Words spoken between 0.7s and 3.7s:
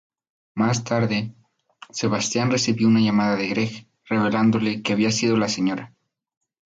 tarde, Sebastian recibió una llamada de